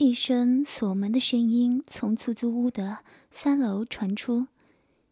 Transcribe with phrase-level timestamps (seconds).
[0.00, 2.98] 一声锁门的声音从出租屋的
[3.32, 4.46] 三楼传出。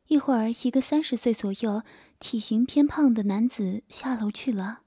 [0.07, 1.83] 一会儿，一个三十岁左右、
[2.21, 4.83] 体型偏胖的男子下楼去了。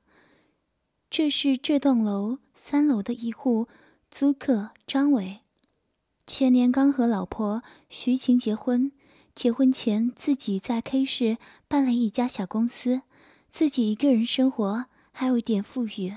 [1.10, 3.68] 这是这栋楼三楼的一户
[4.10, 5.42] 租客张伟。
[6.26, 8.94] 前年刚和老婆徐晴结婚，
[9.36, 11.38] 结婚前自己在 K 市
[11.68, 13.02] 办了一家小公司，
[13.50, 16.16] 自己一个人生活，还有一点富裕。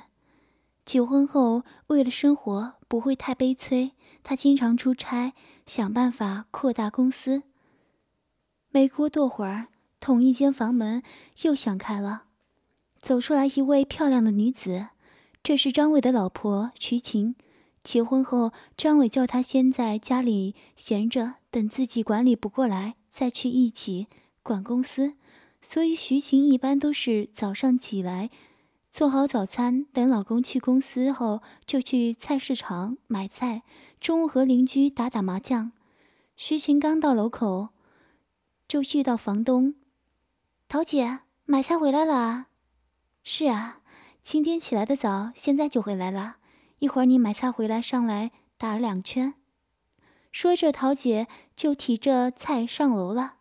[0.84, 5.32] 结婚后，为了生活不会太悲催，他经常出差，
[5.64, 7.44] 想办法扩大公司。
[8.70, 9.68] 没过多会儿，
[10.00, 11.02] 同一间房门
[11.42, 12.24] 又响开了，
[13.00, 14.88] 走出来一位漂亮的女子，
[15.42, 17.36] 这是张伟的老婆徐晴。
[17.84, 24.08] 结婚后，张伟叫她先在家里闲着，等自己管理不过来，再去一起
[24.42, 25.14] 管公司。
[25.60, 28.30] 所以徐晴一般都是早上起来。
[28.92, 33.62] 做好早餐，等老公去公司后，就去菜市场买菜。
[33.98, 35.72] 中午和邻居打打麻将。
[36.36, 37.70] 徐晴刚到楼口，
[38.68, 39.76] 就遇到房东。
[40.68, 42.48] 桃姐，买菜回来了？
[43.24, 43.80] 是啊，
[44.22, 46.36] 今天起来的早，现在就回来了。
[46.78, 49.32] 一会儿你买菜回来，上来打了两圈。
[50.30, 51.26] 说着，桃姐
[51.56, 53.36] 就提着菜上楼了。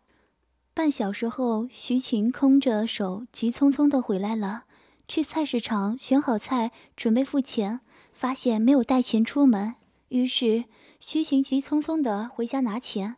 [0.72, 4.64] 半小时后，徐晴空着手，急匆匆的回来了。
[5.08, 7.80] 去菜市场选好菜，准备付钱，
[8.12, 9.74] 发现没有带钱出门，
[10.08, 10.64] 于是
[11.00, 13.16] 徐晴急匆匆的回家拿钱。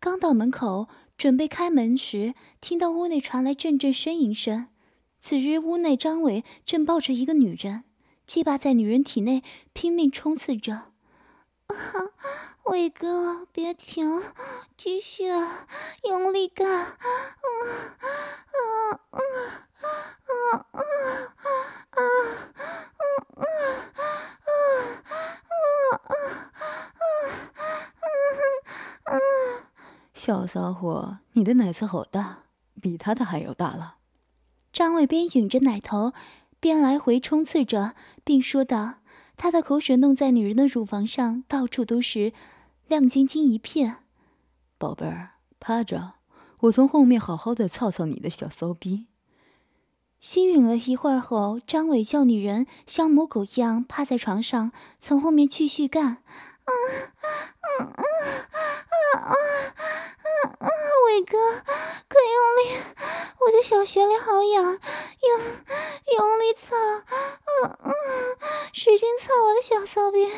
[0.00, 4.68] 刚到门口准备开门时，听到屋内传来阵阵呻吟声。
[5.18, 7.82] 此日屋内张伟正抱着一个女人，
[8.26, 9.42] 鸡巴在女人体内
[9.72, 10.92] 拼命冲刺着。
[12.64, 14.22] 伟哥，别停，
[14.76, 15.28] 继续，
[16.04, 16.68] 用力干！
[16.68, 16.98] 啊啊
[18.90, 19.20] 啊啊
[20.24, 20.36] 啊
[20.70, 20.82] 啊
[21.90, 22.02] 啊啊
[23.34, 23.42] 啊
[29.04, 29.18] 啊！
[30.14, 32.44] 小骚货，你的奶子好大，
[32.80, 33.96] 比他的还要大了。
[34.72, 36.12] 张伟边吮着奶头，
[36.60, 38.94] 边来回冲刺着，并说道。
[39.38, 42.32] 他的口水弄在女人的乳房上，到处都是，
[42.88, 43.98] 亮晶晶一片。
[44.76, 46.14] 宝贝儿，趴着，
[46.62, 49.06] 我从后面好好的操操你的小骚逼。
[50.18, 56.18] 吸吮了一会儿后，张伟叫女人像母狗一样趴在床上，从后面继续干。
[56.68, 56.72] 啊
[57.22, 57.26] 啊
[57.78, 58.04] 啊
[58.92, 60.68] 啊啊啊啊！
[61.06, 61.38] 伟哥，
[62.08, 62.60] 快用力，
[63.40, 65.40] 我的小穴里好痒，用
[66.18, 67.92] 用力操，嗯嗯，
[68.74, 70.30] 使劲操我的小骚逼，嗯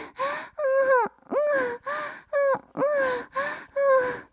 [1.26, 1.80] 嗯嗯
[2.74, 2.82] 嗯
[3.74, 4.28] 嗯。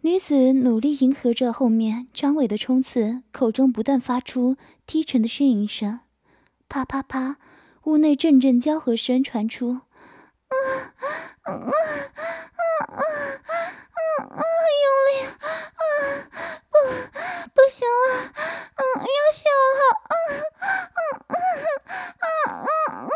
[0.00, 6.00] 女子努力迎合着后面张伟的冲刺，口中不断发出低沉的呻吟声，
[6.68, 7.36] 啪啪啪，
[7.84, 9.82] 屋内阵阵交合声传出。
[10.50, 10.54] 啊
[11.44, 11.54] 啊啊
[12.56, 13.02] 啊啊
[13.94, 14.42] 啊啊！
[14.82, 15.82] 用力啊！
[16.70, 16.74] 不，
[17.54, 18.02] 不行了，
[18.76, 19.40] 嗯，要笑
[19.78, 19.80] 了！
[20.10, 20.14] 啊
[20.58, 21.44] 啊啊啊
[22.20, 23.08] 啊啊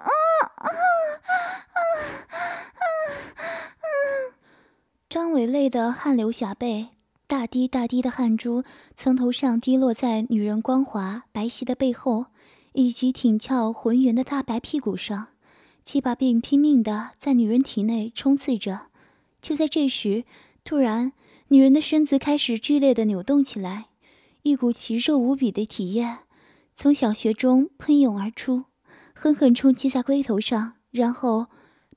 [0.00, 0.18] 啊
[0.56, 0.68] 啊
[1.72, 1.78] 啊
[3.80, 3.86] 啊！
[5.08, 6.88] 张伟累得汗流浃背，
[7.26, 8.64] 大滴大滴的汗珠
[8.96, 12.26] 从头上滴落在女人光滑白皙的背后，
[12.72, 15.26] 以及挺翘浑圆的大白屁股上。
[15.90, 18.82] 七把并拼命地在女人体内冲刺着，
[19.42, 20.22] 就在这时，
[20.62, 21.12] 突然，
[21.48, 23.86] 女人的身子开始剧烈地扭动起来，
[24.44, 26.18] 一股奇热无比的体液
[26.76, 28.66] 从小穴中喷涌而出，
[29.12, 31.48] 狠狠冲击在龟头上，然后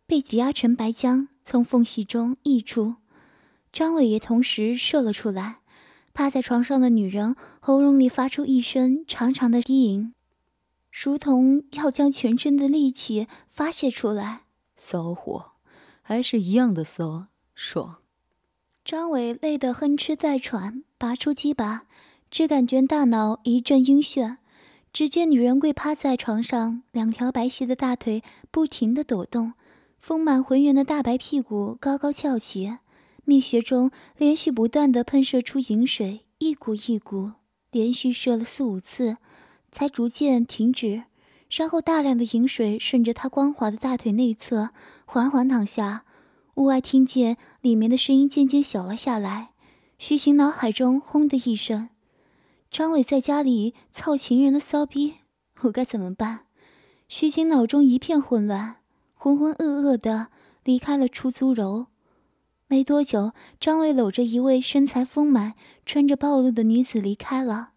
[0.08, 2.96] 被挤压成白浆，从缝隙中溢出。
[3.72, 5.58] 张伟也同时射了出来，
[6.16, 10.16] 趴在床上的女人喉咙里发出一声长长的低吟。
[10.94, 14.44] 如同要将全身的力气发泄出来，
[14.76, 15.54] 骚货，
[16.04, 17.26] 还是一样的骚
[17.56, 17.98] 爽。
[18.86, 21.88] 张伟累得哼哧带喘，拔出鸡巴，
[22.30, 24.38] 只感觉大脑一阵晕眩。
[24.94, 29.54] 只见女人跪趴在床上，两条白皙的大腿不停地抖动，
[29.98, 32.78] 丰满浑圆的大白屁股高高翘起，
[33.26, 37.32] 蜜穴中连续不断地喷射出饮水，一股一股，
[37.72, 39.18] 连续射了四五次。
[39.74, 41.04] 才逐渐停止，
[41.50, 44.70] 然后大量的饮水顺着她光滑的大腿内侧
[45.06, 46.06] 缓缓淌下，
[46.56, 49.50] 屋外听见里面的声音渐渐小了下来，
[49.98, 51.90] 徐晴脑海中轰的一声
[52.72, 55.16] ：“张伟在家里操情人的骚逼，
[55.62, 56.42] 我该怎么办？”
[57.10, 58.78] 徐晴脑中一片混乱，
[59.16, 60.28] 浑浑噩噩的
[60.64, 61.88] 离开了出租楼。
[62.68, 65.54] 没多久，张伟搂着一位身材丰满、
[65.86, 67.73] 穿着暴露的女子离开了。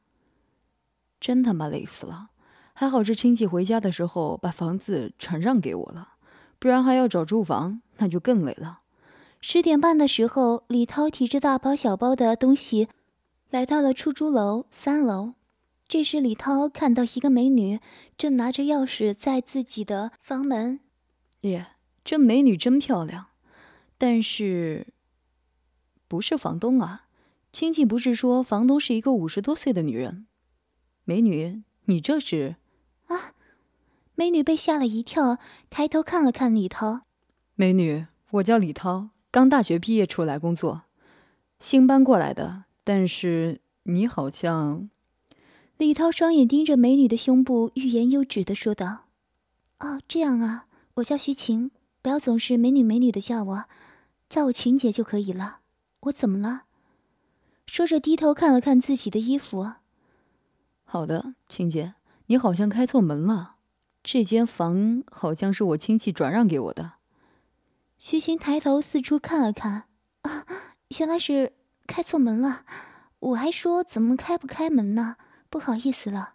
[1.20, 2.30] 真他妈累死了！
[2.72, 6.10] 还好这亲戚回家的时候把房子转让给我了，
[6.58, 8.80] 不然还要找住房，那就更累了。
[9.40, 12.88] 十点半的时候，李涛提着大包小包的东西
[13.50, 15.34] 来到了出租楼三楼。
[15.88, 17.80] 这时，李涛看到一个美女
[18.18, 20.80] 正拿着钥匙在自己的房门。
[21.42, 21.68] 耶，
[22.04, 23.26] 这美女真漂亮，
[23.96, 24.88] 但是
[26.08, 27.04] 不是房东啊？
[27.52, 30.26] 亲戚不是说房东是一个五十多岁的女人？
[31.08, 32.56] 美女，你这是？
[33.06, 33.32] 啊！
[34.16, 35.38] 美女被吓了一跳，
[35.70, 37.02] 抬头看了看李涛。
[37.54, 40.82] 美女，我叫李涛，刚大学毕业出来工作，
[41.60, 42.64] 新搬过来的。
[42.82, 44.90] 但是你好像……
[45.76, 49.04] 李涛双眼盯着美女的胸部，欲言又止的说道
[49.78, 51.70] ：“哦，这样啊，我叫徐晴，
[52.02, 53.64] 不要总是美女美女的叫我，
[54.28, 55.60] 叫我晴姐就可以了。
[56.00, 56.64] 我怎么了？”
[57.64, 59.74] 说着低头看了看自己的衣服。
[60.96, 61.92] 好的，晴姐。
[62.28, 63.56] 你好像开错门了，
[64.02, 66.92] 这间房好像是我亲戚转让给我的。
[67.98, 69.84] 徐晴抬头四处看了看，
[70.22, 70.46] 啊，
[70.98, 71.52] 原来是
[71.86, 72.64] 开错门了。
[73.18, 75.16] 我还说怎么开不开门呢？
[75.50, 76.32] 不好意思了。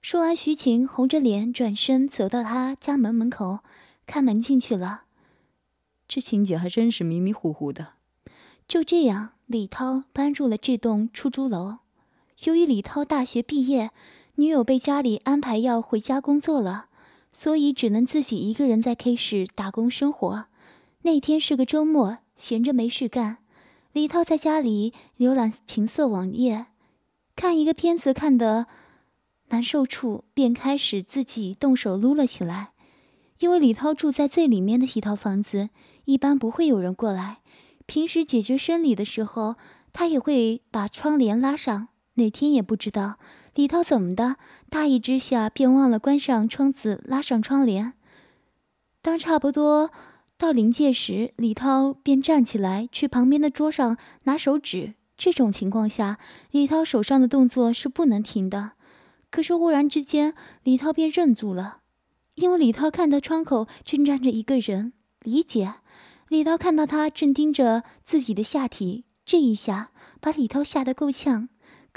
[0.00, 3.64] 说完，徐晴红着脸转身走到他家门门口，
[4.06, 5.06] 开门进去了。
[6.06, 7.94] 这晴姐还真是迷迷糊糊的。
[8.68, 11.78] 就这样，李涛搬入了这栋出租楼。
[12.44, 13.90] 由于李涛大学毕业。
[14.36, 16.86] 女友被家里安排要回家工作了，
[17.32, 20.44] 所以只能自己一个人在 K 市打工生活。
[21.02, 23.38] 那天是个周末，闲着没事干，
[23.92, 26.66] 李涛在家里浏览情色网页，
[27.34, 28.66] 看一个片子看得
[29.48, 32.70] 难受处，便开始自己动手撸了起来。
[33.40, 35.70] 因为李涛住在最里面的一套房子，
[36.04, 37.38] 一般不会有人过来。
[37.86, 39.56] 平时解决生理的时候，
[39.92, 41.88] 他也会把窗帘拉上。
[42.18, 43.18] 哪天也不知道。
[43.54, 44.36] 李涛怎么的？
[44.68, 47.94] 大意之下便忘了关上窗子，拉上窗帘。
[49.00, 49.90] 当差不多
[50.36, 54.94] 到临界时，李涛便站起来去旁边的桌上拿手纸。
[55.16, 56.18] 这种情况下，
[56.50, 58.72] 李涛手上的动作是不能停的。
[59.30, 61.78] 可是忽然之间，李涛便愣住了，
[62.34, 64.92] 因为李涛看到窗口正站着一个人。
[65.22, 65.74] 李姐，
[66.28, 69.90] 李涛看到他正盯着自己的下体，这一下
[70.20, 71.48] 把李涛吓得够呛。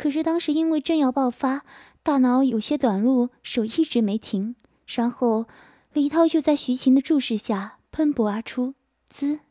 [0.01, 1.63] 可是当时因为正要爆发，
[2.01, 4.55] 大脑有些短路，手一直没停。
[4.87, 5.45] 然后
[5.93, 8.73] 李涛就在徐晴的注视下喷薄而出，
[9.07, 9.41] 滋！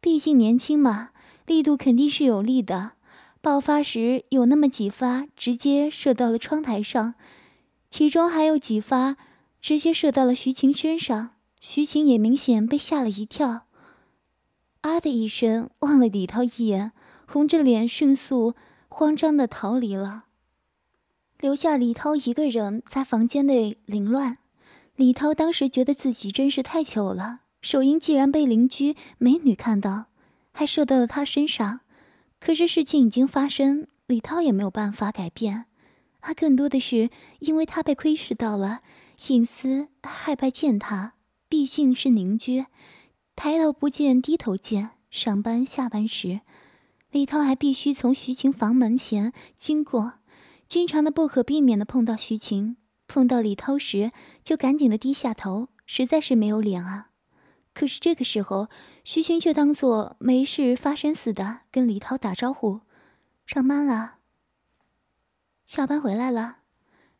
[0.00, 1.08] 毕竟年轻嘛，
[1.44, 2.92] 力度肯定是有力的。
[3.40, 7.14] 爆发时有那么几发直接射到了窗台上，
[7.90, 9.16] 其中还有几发
[9.60, 11.30] 直接射到了徐晴身上。
[11.60, 13.66] 徐晴也明显被吓了一跳，
[14.82, 16.92] 啊的一声望了李涛一眼，
[17.26, 18.54] 红着脸迅速。
[18.96, 20.26] 慌张的逃离了，
[21.40, 24.38] 留下李涛一个人在房间内凌乱。
[24.94, 30.04] 李涛当时觉得自己真是太糗了，手淫既然被邻居美女看到，
[30.52, 31.80] 还射到了他身上。
[32.38, 35.64] 可是事情已经发生，李涛也没有办法改变。
[36.20, 38.80] 他更多的是因为他被窥视到了
[39.26, 41.14] 隐私，害怕见他，
[41.48, 42.66] 毕竟是邻居。
[43.34, 46.42] 抬头不见低头见，上班下班时。
[47.14, 50.14] 李涛还必须从徐晴房门前经过，
[50.68, 54.10] 经常的不可避免的碰到徐晴，碰到李涛时
[54.42, 57.10] 就赶紧的低下头，实在是没有脸啊。
[57.72, 58.66] 可是这个时候，
[59.04, 62.80] 徐晴却当做没事发生似的跟李涛打招呼
[63.46, 64.16] ：“上班了，
[65.64, 66.62] 下班回来了。”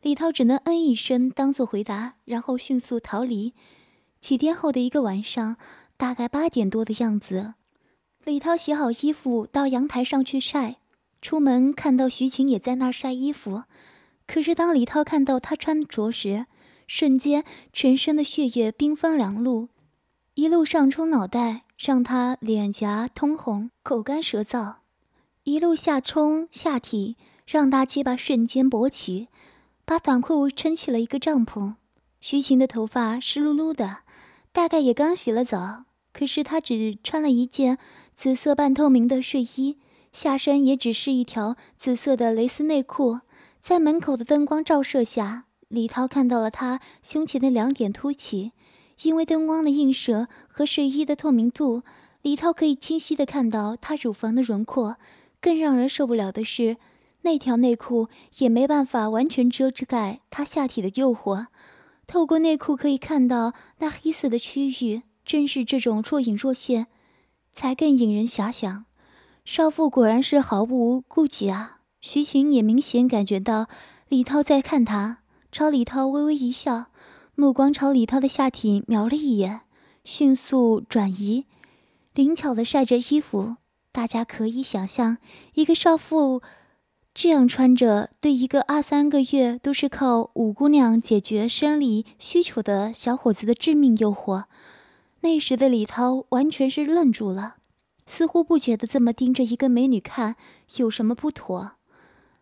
[0.03, 3.53] 李涛只能嗯一声当做回答，然后迅速逃离。
[4.19, 5.55] 几天后的一个晚上，
[5.95, 7.53] 大概八点多的样子。
[8.25, 10.77] 李涛洗好衣服，到阳台上去晒。
[11.21, 13.65] 出门看到徐晴也在那儿晒衣服，
[14.25, 16.47] 可是当李涛看到她穿着时，
[16.87, 19.69] 瞬间全身的血液兵分两路，
[20.33, 24.77] 一路上冲脑袋，让他脸颊通红、口干舌燥；
[25.43, 29.27] 一路下冲下体，让他鸡巴瞬间勃起，
[29.85, 31.75] 把短裤撑起了一个帐篷。
[32.19, 33.97] 徐晴的头发湿漉漉的，
[34.51, 37.77] 大概也刚洗了澡，可是她只穿了一件。
[38.15, 39.77] 紫色半透明的睡衣，
[40.13, 43.19] 下身也只是一条紫色的蕾丝内裤。
[43.59, 48.53] 在门口的灯光照射下，李涛看到了她胸前的两点凸起。
[49.01, 51.83] 因为灯光的映射和睡衣的透明度，
[52.21, 54.95] 李涛可以清晰的看到她乳房的轮廓。
[55.41, 56.77] 更让人受不了的是，
[57.23, 58.07] 那条内裤
[58.37, 61.47] 也没办法完全遮盖她下体的诱惑。
[62.07, 66.87] 透过内裤可以看到那黑色的区域，正是这种若隐若现，
[67.55, 68.83] 才更引人遐想。
[69.45, 71.77] 少妇果然是毫无顾忌啊！
[72.01, 73.67] 徐晴也明显感觉到
[74.09, 75.19] 李涛在看他，
[75.51, 76.87] 朝李涛微微一笑，
[77.33, 79.61] 目光朝李涛的下体瞄了一眼，
[80.03, 81.45] 迅速转移，
[82.13, 83.55] 灵巧的晒着衣服。
[83.91, 85.17] 大家可以想象，
[85.53, 86.41] 一个少妇
[87.13, 94.43] 这样穿着，对一个二三个月都是靠五姑娘解决生理需求的小伙子的致命诱惑。
[95.25, 97.55] 那时的李涛完全是愣住了。
[98.05, 100.35] 似乎不觉得这么盯着一个美女看
[100.75, 101.71] 有什么不妥，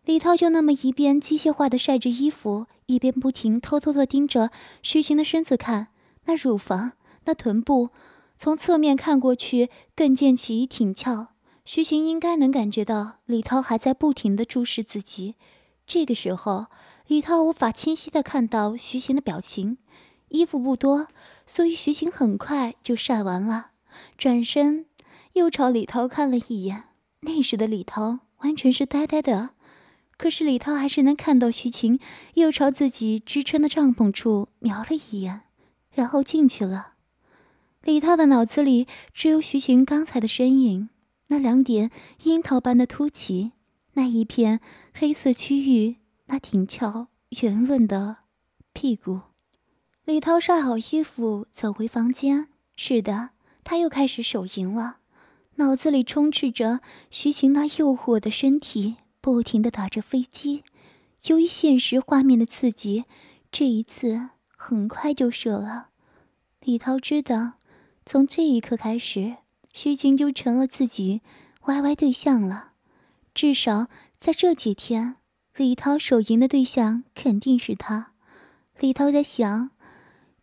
[0.04, 4.50] 李涛就那么一边机械化的晒着衣服，一边不停偷偷的盯着
[4.82, 5.88] 徐晴的身子看。
[6.26, 6.92] 那乳房，
[7.24, 7.88] 那臀部，
[8.36, 11.28] 从侧面看过去更见其挺翘。
[11.64, 15.36] 徐晴应该能感觉到李涛还在不停的注视自己。
[15.86, 16.66] 这个时候，
[17.06, 19.78] 李涛无法清晰的看到徐晴的表情。
[20.28, 21.08] 衣服不多，
[21.46, 23.72] 所以徐晴很快就晒完了，
[24.18, 24.86] 转身。
[25.34, 26.84] 又朝李涛看了一眼，
[27.20, 29.50] 那时的李涛完全是呆呆的。
[30.16, 31.98] 可是李涛还是能看到徐晴
[32.34, 35.42] 又朝自己支撑的帐篷处瞄了一眼，
[35.90, 36.92] 然后进去了。
[37.82, 40.88] 李涛的脑子里只有徐晴刚才的身影，
[41.28, 41.90] 那两点
[42.22, 43.52] 樱桃般的凸起，
[43.94, 44.60] 那一片
[44.94, 47.08] 黑色区域，那挺翘
[47.42, 48.18] 圆润的
[48.72, 49.20] 屁股。
[50.04, 52.48] 李涛晒好衣服，走回房间。
[52.76, 53.30] 是的，
[53.64, 54.98] 他又开始手淫了。
[55.54, 56.80] 脑子里充斥着
[57.10, 60.62] 徐晴那诱惑的身体，不停的打着飞机。
[61.24, 63.04] 由于现实画面的刺激，
[63.50, 65.88] 这一次很快就射了。
[66.60, 67.54] 李涛知道，
[68.04, 69.36] 从这一刻开始，
[69.72, 71.22] 徐晴就成了自己
[71.62, 72.72] YY 对象了。
[73.32, 73.88] 至少
[74.20, 75.16] 在这几天，
[75.56, 78.12] 李涛手淫的对象肯定是他。
[78.80, 79.70] 李涛在想，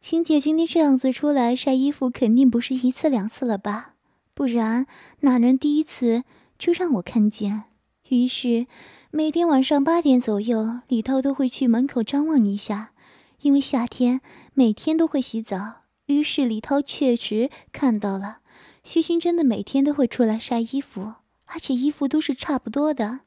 [0.01, 3.93] 晴姐今天这样子出来晒衣服，肯定不是一次两次了吧？
[4.33, 4.87] 不然
[5.19, 6.23] 哪能第一次
[6.57, 7.65] 就让我看见？
[8.09, 8.65] 于是
[9.11, 12.93] 每天晚上八点左右，李涛都会去门口张望一下，
[13.41, 14.21] 因为夏天
[14.55, 15.83] 每天都会洗澡。
[16.07, 18.39] 于是李涛确实看到了，
[18.83, 21.13] 徐晴真的每天都会出来晒衣服，
[21.45, 23.19] 而且衣服都是差不多的。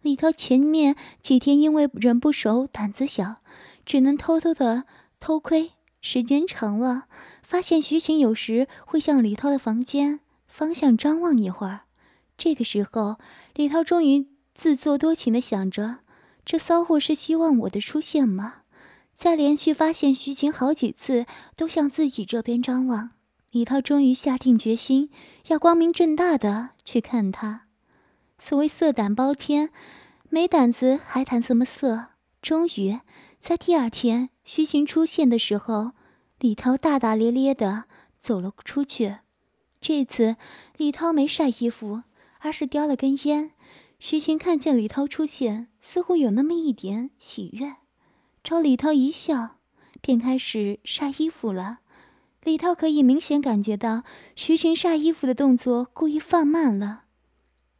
[0.00, 3.36] 李涛前面几天因为人不熟，胆子小，
[3.84, 4.84] 只能偷偷的
[5.20, 5.72] 偷窥。
[6.08, 7.06] 时间长了，
[7.42, 10.20] 发现徐晴有时会向李涛的房间。
[10.46, 11.80] 方向张望一会儿，
[12.38, 13.16] 这个时候，
[13.56, 15.96] 李涛终于自作多情的想着：
[16.44, 18.58] 这骚货是希望我的出现吗？
[19.12, 23.10] 在连续发现徐晴好几次都向自己这边张望，
[23.50, 25.10] 李涛终于下定决心
[25.48, 27.62] 要光明正大的去看他。
[28.38, 29.70] 所谓色胆包天，
[30.30, 32.10] 没胆子还谈什么色？
[32.40, 33.00] 终于
[33.40, 35.92] 在第二天徐晴出现的时候，
[36.40, 37.84] 李涛大大咧咧的
[38.20, 39.16] 走了出去。
[39.80, 40.36] 这次
[40.76, 42.02] 李涛没晒衣服，
[42.40, 43.52] 而是叼了根烟。
[43.98, 47.76] 徐晴看见李涛出现，似乎有那么一点喜悦，
[48.44, 49.56] 朝李涛一笑，
[50.02, 51.78] 便开始晒衣服了。
[52.44, 54.04] 李涛可以明显感觉到
[54.36, 57.04] 徐晴晒衣服的动作故意放慢了。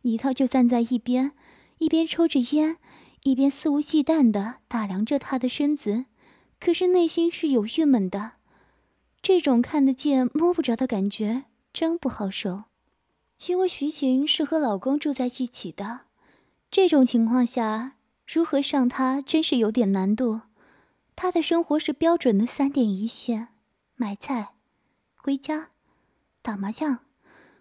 [0.01, 1.33] 李涛就站在一边，
[1.77, 2.79] 一边抽着烟，
[3.25, 6.07] 一边肆无忌惮地打量着她的身子，
[6.59, 8.33] 可是内心是有郁闷的。
[9.29, 11.47] 这种看得见摸不着的感觉。
[11.73, 12.67] 真不好受，
[13.49, 16.03] 因为徐晴是和老公住在一起的，
[16.71, 20.43] 这种情况下如何上她真是有点难度。
[21.17, 23.49] 她的生活是标准的三点一线：
[23.97, 24.51] 买菜、
[25.17, 25.71] 回家、
[26.41, 27.01] 打麻将，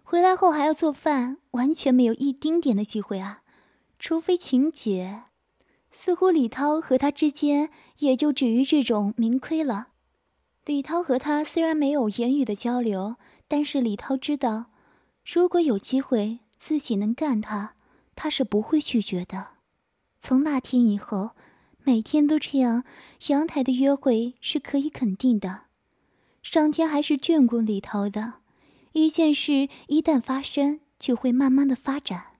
[0.04, 3.42] 回来后还要做饭，完全没有一丁点的机会啊！
[3.98, 5.24] 除非晴姐，
[5.90, 9.88] 似乎李涛和她之间也就止于这种明亏了。
[10.66, 13.16] 李涛和他虽然没有言语的交流。
[13.48, 14.72] 但是李涛知道，
[15.24, 17.74] 如果有机会自己能干他，
[18.16, 19.50] 他是不会拒绝的。
[20.18, 21.30] 从那天以后，
[21.84, 22.82] 每天都这样，
[23.28, 25.66] 阳台的约会是可以肯定的。
[26.42, 28.40] 上天还是眷顾李涛的，
[28.94, 32.32] 一件事一旦发生，就会慢慢的发展，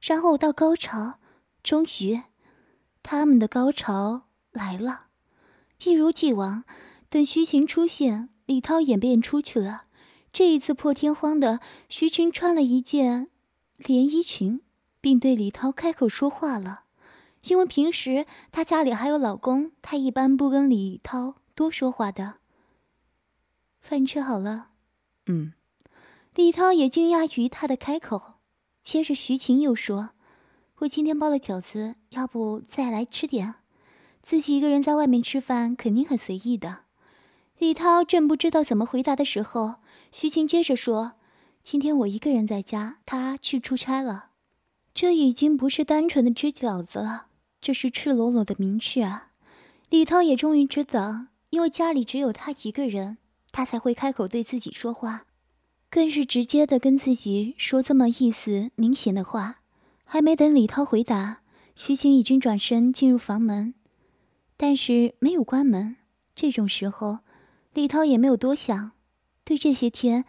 [0.00, 1.18] 然后到高潮。
[1.62, 2.22] 终于，
[3.02, 5.08] 他们的高潮来了。
[5.84, 6.64] 一如既往，
[7.16, 9.84] 等徐晴出现，李涛也便出去了。
[10.34, 13.30] 这一次破天荒的，徐晴穿了一件
[13.78, 14.60] 连衣裙，
[15.00, 16.82] 并对李涛开口说话了。
[17.44, 22.34] 因为平时她家里还有老公，她一般不跟李涛多说话的。
[23.80, 24.72] 饭吃好了，
[25.24, 25.54] 嗯。
[26.34, 28.34] 李涛也惊讶于她的开口，
[28.82, 30.10] 接着徐晴又说
[30.80, 33.54] ：“我今天包了饺子，要不再来吃点？
[34.20, 36.80] 自己一个人在外面吃饭肯定很随意的。”
[37.58, 39.76] 李涛正不知道怎么回答的时候，
[40.12, 41.12] 徐晴接着说
[41.64, 44.26] ：“今天我一个人在家，他去出差了。
[44.92, 47.28] 这已经不是单纯的吃饺子了，
[47.62, 49.30] 这是赤裸裸的明示啊！”
[49.88, 53.16] 李涛也终于知道，因为家里只有他一个人，
[53.50, 55.24] 他才会开口对自己说话。
[55.88, 59.60] 更是直接的跟自己说这么意思明显的话，
[60.04, 61.40] 还没等李涛回答，
[61.74, 63.72] 徐晴已经转身进入房门，
[64.58, 65.96] 但是没有关门。
[66.34, 67.20] 这种时候，
[67.76, 68.92] 李涛也没有多想。
[69.44, 70.24] 对这些天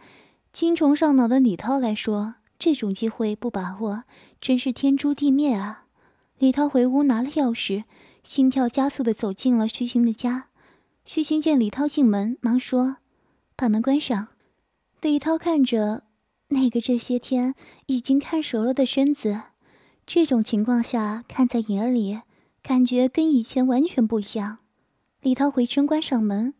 [0.52, 4.04] 精虫上脑的李涛来说，这种机会不把握，
[4.38, 5.86] 真是天诛地灭啊！
[6.36, 7.84] 李涛回屋拿了钥匙，
[8.22, 10.48] 心跳加速的走进了徐晴的家。
[11.06, 12.98] 徐晴见李涛进门，忙说
[13.56, 14.28] ：“把门关上。”
[15.00, 16.02] 李涛看着
[16.48, 17.54] 那个这些天
[17.86, 19.40] 已经看熟了的身子，
[20.06, 22.20] 这种情况下看在眼里，
[22.62, 24.58] 感觉跟以前完全不一样。
[25.22, 26.52] 李涛回身关上门，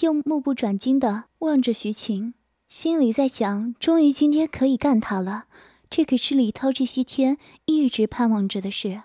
[0.00, 2.34] 又目不转睛地望着徐晴，
[2.68, 5.46] 心里在想：终于今天可以干他了，
[5.90, 9.02] 这可是李涛这些天一直盼望着的事，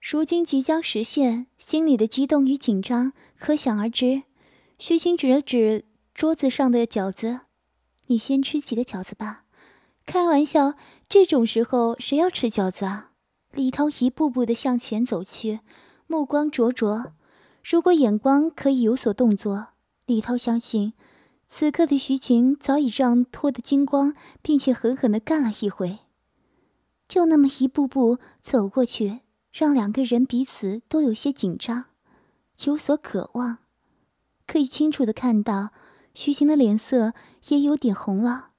[0.00, 4.22] 如今即将实现，心里的激动与紧张可想而知。
[4.78, 7.40] 徐晴指了指桌子上的饺子。
[8.06, 9.44] 你先吃几个饺子吧，
[10.06, 10.74] 开玩笑，
[11.06, 13.10] 这种时候谁要吃饺子啊？
[13.52, 15.60] 李涛一步步的向前走去，
[16.06, 17.12] 目光灼灼。
[17.62, 19.68] 如果眼光可以有所动作，
[20.06, 20.92] 李涛相信，
[21.48, 26.00] 此刻的徐晴早已让脱得精光，并且狠狠的干了一回。
[27.08, 29.20] 就那么一步步走过去，
[29.52, 31.86] 让两个人彼此都有些紧张，
[32.64, 33.58] 有所渴望。
[34.46, 35.70] 可以清楚的看到。
[36.16, 37.12] 徐晴的脸色
[37.48, 38.50] 也有点红了，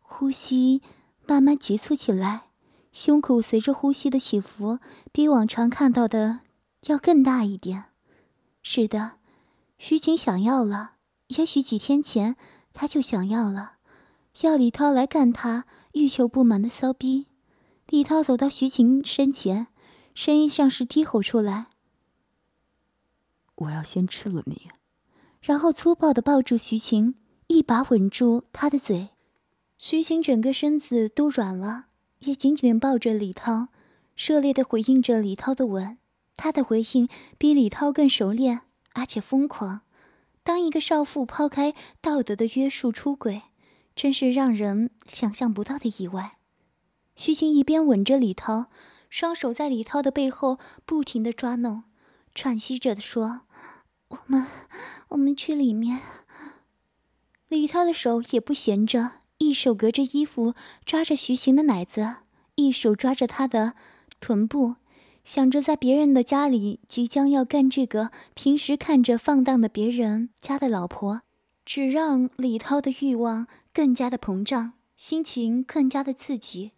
[0.00, 0.82] 呼吸
[1.28, 2.46] 慢慢急促起来，
[2.90, 4.80] 胸口随着呼吸的起伏，
[5.12, 6.40] 比往常看到的
[6.86, 7.84] 要更大一点。
[8.62, 9.12] 是的，
[9.78, 10.93] 徐晴想要了，
[11.36, 12.36] 也许几天前
[12.72, 13.74] 他就想要了，
[14.42, 17.26] 要李涛来干他欲求不满的骚逼。
[17.88, 19.68] 李涛走到徐晴身前，
[20.14, 21.66] 声音像是低吼出来
[23.56, 24.70] ：“我要先吃了你。”
[25.40, 27.14] 然后粗暴地抱住徐晴，
[27.48, 29.10] 一把吻住她的嘴。
[29.76, 31.86] 徐晴整个身子都软了，
[32.20, 33.68] 也紧紧地抱着李涛，
[34.16, 35.98] 热烈地回应着李涛的吻。
[36.36, 38.62] 她的回应比李涛更熟练，
[38.94, 39.82] 而且疯狂。
[40.44, 43.42] 当一个少妇抛开道德的约束出轨，
[43.96, 46.36] 真是让人想象不到的意外。
[47.16, 48.66] 徐晴一边吻着李涛，
[49.08, 51.84] 双手在李涛的背后不停的抓弄，
[52.34, 53.40] 喘息着的说。
[54.08, 54.46] 我们，
[55.08, 56.00] 我们去里面。
[57.48, 60.54] 李涛的手也不闲着，一手隔着衣服
[60.84, 62.16] 抓着徐晴的奶子，
[62.56, 63.74] 一手抓着她的
[64.20, 64.74] 臀部，
[65.24, 71.22] 想着在别人的家里即将要干这个平时看着放荡的别人家的老婆，
[71.64, 76.72] 只让李涛的欲望更加的膨胀，心情更加的刺激。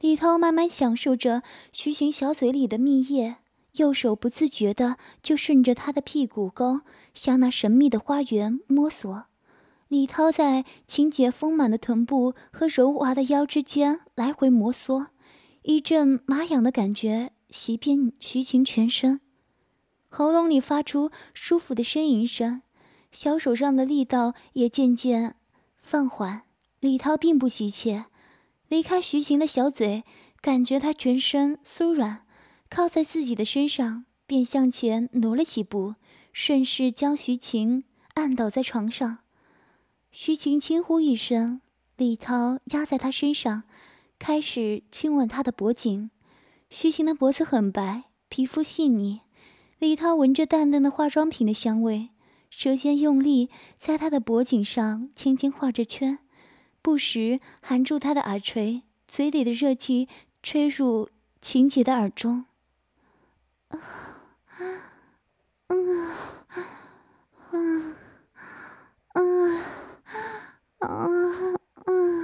[0.00, 3.36] 李涛慢慢享受着徐晴小嘴里的蜜液。
[3.76, 6.82] 右手不自觉的就顺着他的屁股沟
[7.14, 9.24] 向那神秘的花园摸索，
[9.88, 15.06] 李涛在情节丰满的臀部和柔滑的腰之间来回摩挲，
[15.62, 19.20] 一阵麻痒的感觉袭遍徐晴全身，
[20.08, 22.62] 喉咙里发出舒服的呻吟声，
[23.10, 25.36] 小手上的力道也渐渐
[25.76, 26.44] 放缓。
[26.80, 28.06] 李涛并不急切，
[28.68, 30.02] 离开徐晴的小嘴，
[30.40, 32.24] 感觉她全身酥软。
[32.70, 35.96] 靠在自己的身上，便向前挪了几步，
[36.32, 37.84] 顺势将徐晴
[38.14, 39.18] 按倒在床上。
[40.10, 41.60] 徐晴轻呼一声，
[41.98, 43.64] 李涛压在他身上，
[44.18, 46.10] 开始亲吻他的脖颈。
[46.74, 49.20] 徐晴的脖子很白，皮肤细腻。
[49.78, 52.08] 李涛闻着淡淡的化妆品的香味，
[52.48, 56.20] 舌尖用力在他的脖颈上轻轻画着圈，
[56.80, 60.08] 不时含住他的耳垂，嘴里的热气
[60.42, 61.10] 吹入
[61.42, 62.46] 晴姐的耳中。
[63.68, 63.78] 啊
[64.46, 64.64] 啊
[65.66, 65.76] 啊
[69.12, 69.20] 啊
[70.78, 70.88] 啊
[71.84, 72.21] 啊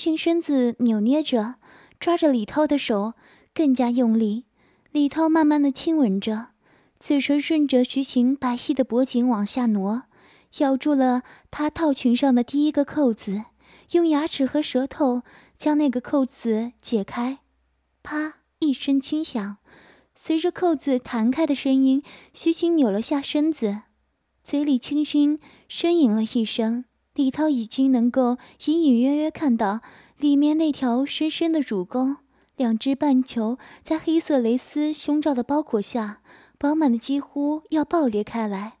[0.00, 1.56] 徐晴身子扭捏着，
[1.98, 3.12] 抓着李涛的手
[3.52, 4.46] 更加用力。
[4.92, 6.52] 李涛慢慢的亲吻着，
[6.98, 10.04] 嘴唇顺着徐晴白皙的脖颈往下挪，
[10.56, 13.44] 咬住了她套裙上的第一个扣子，
[13.90, 15.20] 用牙齿和舌头
[15.58, 17.40] 将那个扣子解开。
[18.02, 18.36] 啪！
[18.60, 19.58] 一声轻响，
[20.14, 23.82] 随着扣子弹开的声音，徐晴扭了下身子，
[24.42, 26.86] 嘴里轻轻呻吟了一声。
[27.14, 29.80] 李涛已经能够隐隐约约看到
[30.16, 32.16] 里面那条深深的乳沟，
[32.56, 36.22] 两只半球在黑色蕾丝胸罩的包裹下，
[36.58, 38.78] 饱满的几乎要爆裂开来。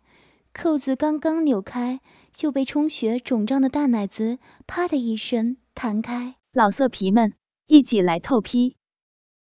[0.52, 2.00] 扣子刚刚扭开，
[2.32, 6.36] 就被充血肿胀的大奶子啪的一声弹开。
[6.52, 7.34] 老色皮们，
[7.66, 8.76] 一起来透批！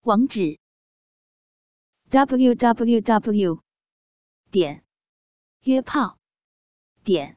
[0.02, 0.58] 网址
[2.08, 3.60] ：w w w.
[4.50, 4.84] 点
[5.64, 6.18] 约炮
[7.04, 7.36] 点